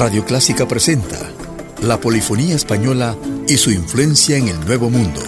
[0.00, 1.18] Radio Clásica presenta
[1.82, 5.20] la polifonía española y su influencia en el Nuevo Mundo.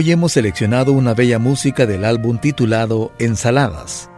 [0.00, 4.08] Hoy hemos seleccionado una bella música del álbum titulado Ensaladas.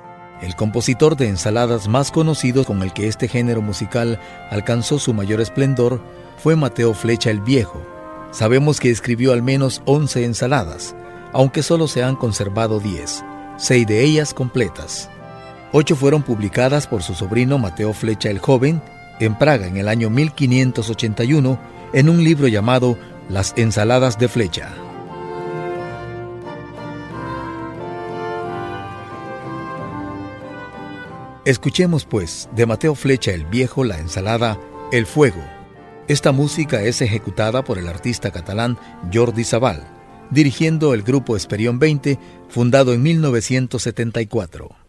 [0.43, 5.41] El compositor de ensaladas más conocido con el que este género musical alcanzó su mayor
[5.41, 6.03] esplendor
[6.37, 7.81] fue Mateo Flecha el Viejo.
[8.31, 10.95] Sabemos que escribió al menos 11 ensaladas,
[11.33, 13.25] aunque solo se han conservado 10,
[13.57, 15.09] seis de ellas completas.
[15.73, 18.83] Ocho fueron publicadas por su sobrino Mateo Flecha el Joven
[19.19, 21.59] en Praga en el año 1581
[21.95, 22.99] en un libro llamado
[23.31, 24.75] Las ensaladas de Flecha.
[31.51, 34.57] Escuchemos pues de Mateo Flecha el Viejo la ensalada
[34.93, 35.43] El Fuego.
[36.07, 38.79] Esta música es ejecutada por el artista catalán
[39.13, 39.85] Jordi Sabal,
[40.31, 44.80] dirigiendo el grupo Esperión 20, fundado en 1974.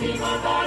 [0.00, 0.59] Simon.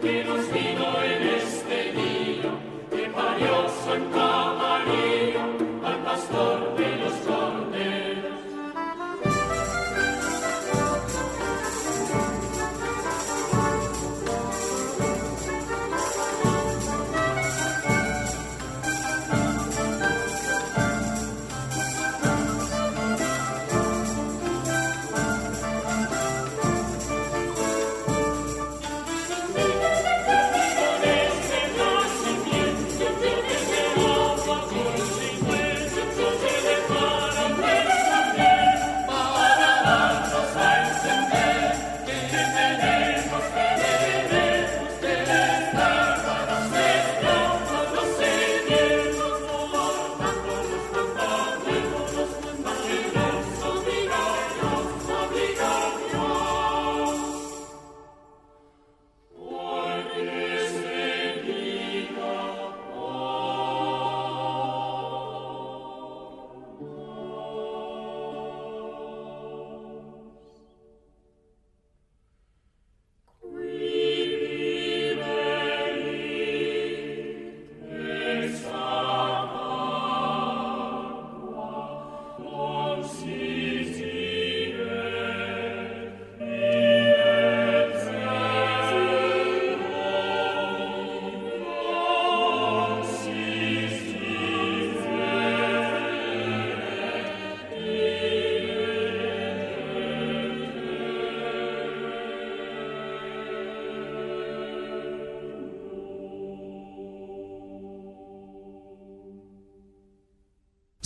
[0.00, 0.39] Pero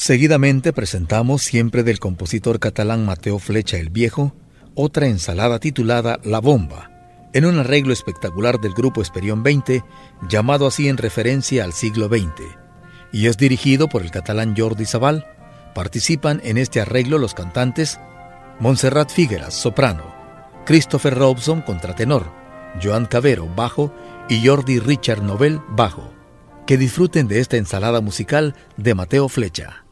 [0.06, 4.34] Seguidamente presentamos, siempre del compositor catalán Mateo Flecha el Viejo,
[4.74, 6.90] otra ensalada titulada La Bomba,
[7.32, 9.82] en un arreglo espectacular del grupo Esperión 20,
[10.28, 12.42] llamado así en referencia al siglo XX,
[13.12, 15.24] y es dirigido por el catalán Jordi Sabal.
[15.74, 17.98] Participan en este arreglo los cantantes
[18.60, 20.14] Montserrat Figueras, soprano,
[20.66, 22.30] Christopher Robson, contratenor,
[22.82, 23.90] Joan Cavero, bajo,
[24.28, 26.12] y Jordi Richard Nobel, bajo.
[26.66, 29.83] Que disfruten de esta ensalada musical de Mateo Flecha.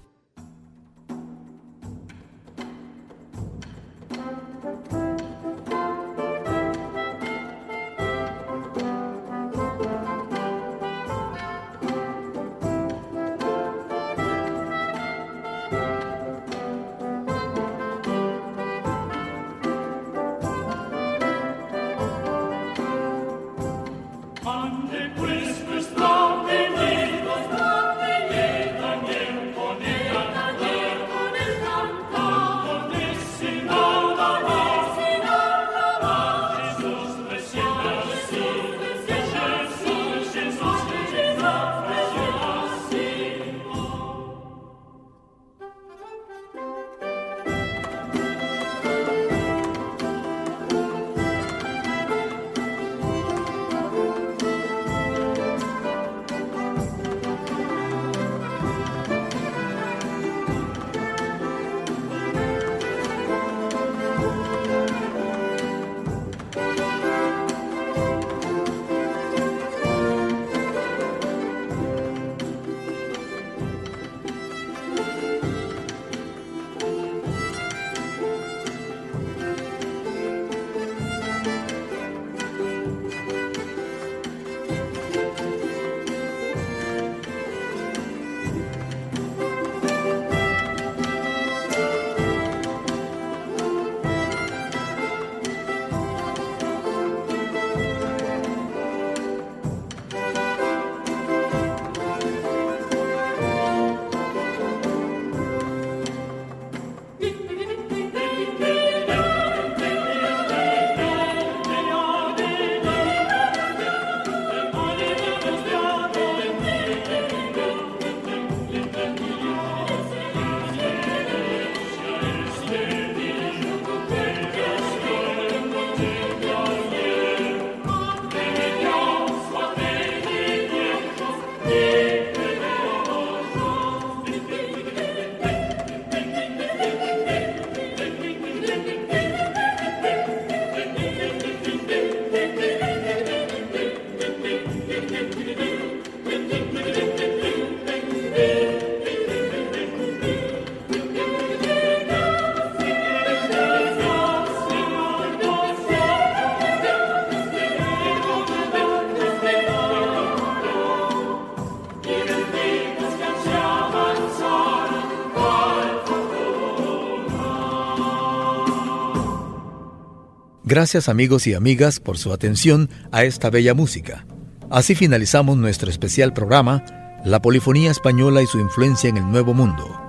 [170.75, 174.25] Gracias amigos y amigas por su atención a esta bella música.
[174.71, 176.83] Así finalizamos nuestro especial programa,
[177.27, 180.01] La Polifonía Española y su influencia en el Nuevo Mundo.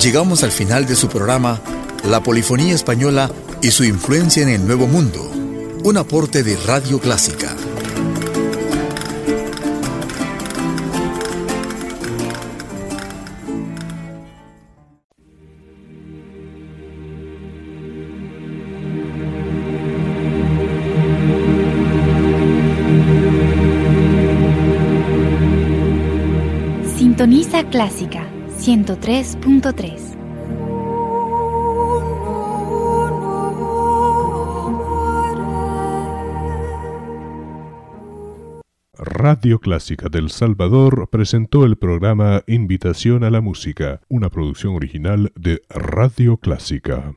[0.00, 1.60] Llegamos al final de su programa,
[2.08, 3.28] La Polifonía Española
[3.62, 5.28] y su influencia en el Nuevo Mundo,
[5.82, 7.56] un aporte de Radio Clásica.
[26.96, 28.28] Sintoniza Clásica
[28.60, 30.15] 103.3
[39.28, 45.62] Radio Clásica del Salvador presentó el programa Invitación a la Música, una producción original de
[45.68, 47.12] Radio Clásica.